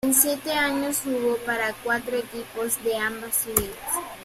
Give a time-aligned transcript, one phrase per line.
[0.03, 3.69] En siete años jugó para cuatro equipos de ambas ligas.